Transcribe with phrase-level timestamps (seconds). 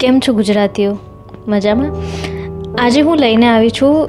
[0.00, 0.96] કેમ છો ગુજરાતીઓ?
[1.48, 1.90] મજામાં?
[2.80, 4.08] આજે હું લઈને આવી છું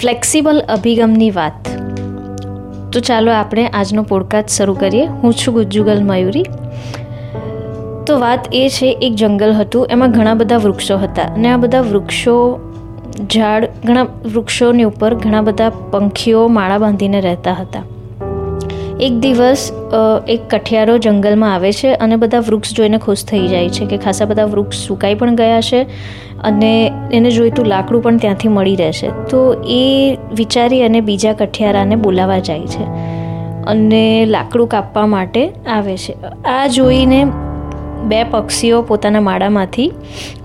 [0.00, 1.52] ફ્લેક્સિબલ અભિગમની વાત.
[2.92, 5.06] તો ચાલો આપણે આજનો પોડકાસ્ટ શરૂ કરીએ.
[5.06, 6.42] હું છું ગુજ્જુગલ મયુરી.
[8.06, 9.86] તો વાત એ છે, એક જંગલ હતું.
[9.90, 11.22] એમાં ઘણા બધા વૃક્ષો હતા.
[11.22, 12.58] અને આ બધા વૃક્ષો,
[13.32, 17.82] ઝાડ, ઘણા વૃક્ષોની ઉપર ઘણા બધા પંખીઓ, માળા બાંધીને રહેતા હતા.
[19.00, 19.62] એક દિવસ
[20.28, 24.24] એક કઠિયારો જંગલમાં આવે છે અને બધા વૃક્ષ જોઈને ખુશ થઈ જાય છે કે ખાસા
[24.24, 25.80] બધા વૃક્ષ સુકાઈ પણ ગયા છે
[26.42, 26.70] અને
[27.12, 29.08] એને જોઈતું લાકડું પણ ત્યાંથી મળી રહેશે.
[29.30, 32.86] તો એ વિચારી અને બીજા કઠિયારાને બોલાવા જાય છે
[33.66, 35.42] અને લાકડું કાપવા માટે
[35.72, 36.14] આવે છે.
[36.44, 37.20] આ જોઈને
[38.04, 39.90] બે પક્ષીઓ પોતાના માળામાંથી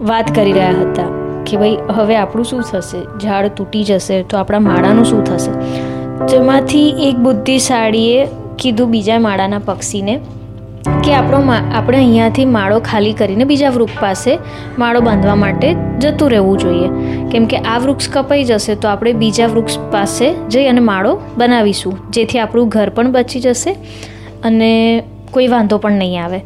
[0.01, 1.09] વાત કરી રહ્યા હતા
[1.47, 2.99] કે ભાઈ, હવે આપણું શું થશે?
[3.20, 5.51] ઝાડ તૂટી જશે તો આપણા માળાનું શું થશે?
[6.27, 8.27] તેમાંથી એક બુદ્ધિશાળીએ
[8.61, 10.20] કીધું બીજા માળાના પક્ષીને
[11.03, 14.37] કે આપણો આપણે અહીંયાથી માળો ખાલી કરીને બીજા વૃક્ષ પાસે
[14.79, 16.89] માળો બાંધવા માટે જતું રહેવું જોઈએ.
[17.32, 21.98] કેમ કે આ વૃક્ષ કપાઈ જશે તો આપણે બીજા વૃક્ષ પાસે જઈ અને માળો બનાવીશું,
[22.09, 23.76] જેથી આપણું ઘર પણ બચી જશે
[24.43, 26.39] અને કોઈ વાંધો પણ નહીં આવે.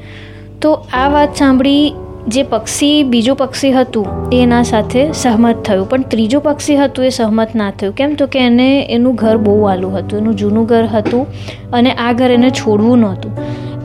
[0.62, 1.94] તો આ વાત સાંભળી
[2.28, 5.90] જે પક્ષી, બીજું પક્ષી હતું, એના સાથે સહમત થયું.
[5.90, 7.96] પણ ત્રીજું પક્ષી હતું, એ સહમત ના થયું.
[7.96, 8.16] કેમ?
[8.16, 10.20] તો કે એને એનું ઘર બહુ વાલું હતું.
[10.20, 11.28] એનું જૂનું ઘર હતું
[11.74, 13.32] અને આ ઘર એને છોડવું નહોતું.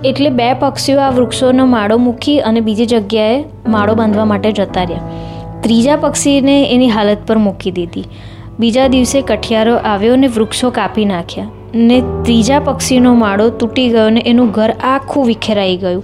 [0.04, 5.00] એટલે બે પક્ષીઓ આ વૃક્ષોનો માળો મૂકી અને બીજી જગ્યાએ માળો બાંધવા માટે જતા રહ્યા.
[5.60, 8.04] ત્રીજા પક્ષીને એની હાલત પર મૂકી દીધી.
[8.58, 11.46] બીજા દિવસે કઠિયારો આવ્યો ને વૃક્ષો કાપી નાખ્યા.
[11.74, 16.02] ને ત્રીજા પક્ષીનો માળો તૂટી ગયો ને એનું ઘર આખું વિખેરાઈ ગયું.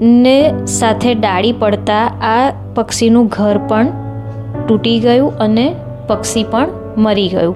[0.00, 3.86] ને સાથે ડાળી પડતા આ પક્ષીનું ઘર પણ
[4.68, 5.74] તૂટી ગયું અને
[6.08, 7.54] પક્ષી પણ મરી ગયું.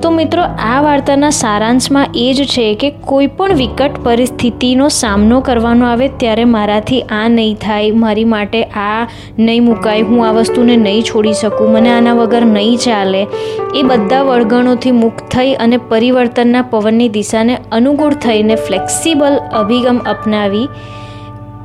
[0.00, 5.86] તો મિત્રો, આ વાર્તાના સારાંશમાં એ જ છે કે કોઈ પણ વિકટ પરિસ્થિતિનો સામનો કરવાનો
[5.86, 9.06] આવે ત્યારે મારાથી આ નહીં થાય, મારી માટે આ
[9.38, 13.26] નહીં મુકાય, હું આ વસ્તુને નહીં છોડી શકું, મને આના વગર નહીં ચાલે.
[13.74, 20.66] એ બધા વળગણોથી મુક્ત થઈ અને પરિવર્તનના પવનની દિશાને અનુકૂળ થઈને ફ્લેક્સિબલ અભિગમ અપનાવી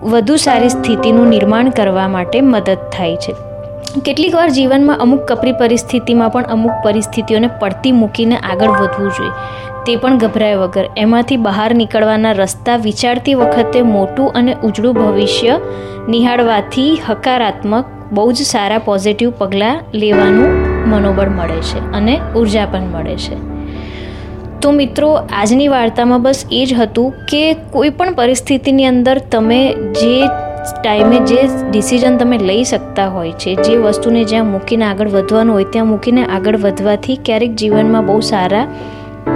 [0.03, 3.35] વધુ સારી સ્થિતિનું નિર્માણ કરવા માટે મદદ થાય છે.
[4.05, 9.31] કેટલીક વાર જીવનમાં અમુક કપરી પરિસ્થિતિમાં પણ અમુક પરિસ્થિતિઓને પડતી મૂકીને આગળ વધવું જોઈએ.
[9.85, 10.85] તે પણ ગભરાય વગર.
[10.97, 15.59] એમાંથી બહાર નીકળવાના રસ્તા વિચારતી વખતે મોટું અને ઉજળું ભવિષ્ય
[16.09, 20.49] નિહાળવાથી હકારાત્મક, બહુ જ સારા પોઝિટિવ પગલાં લેવાનું
[20.89, 23.56] મનોબળ મળે છે અને ઊર્જા પણ મળે છે.
[24.61, 30.27] તો મિત્રો, આજની વાર્તામાં બસ એ જ હતું કે કોઈ પણ પરિસ્થિતિની અંદર તમે જે
[30.83, 35.63] ટાઈમે જે ડિસિઝન તમે લઈ શકતા હોય છે, જે વસ્તુને જ્યાં મૂકીને આગળ વધવાનું હોય,
[35.63, 38.67] ત્યાં મૂકીને આગળ વધવાથી ક્યારેક જીવનમાં બહુ સારા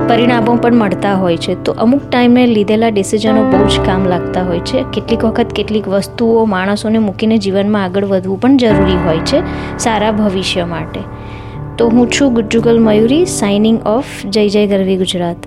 [0.09, 1.63] પરિણામો પણ મળતા હોય છે.
[1.63, 4.83] તો અમુક ટાઈમે લીધેલા ડિસિઝનો બહુ જ કામ લાગતા હોય છે.
[4.93, 9.43] કેટલીક વખત કેટલીક વસ્તુઓ માણસોને મૂકીને જીવનમાં આગળ વધવું પણ જરૂરી હોય છે
[9.77, 10.99] સારા ભવિષ્ય માટે.
[11.77, 15.37] તો હું છું ગુજ્જુગલ મયુરી સાઇનિંગ ઓફ જય જય ગરવી ગુજરાત.